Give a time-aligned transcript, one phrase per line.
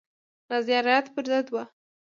[0.51, 1.63] نظریات پر ضد وه.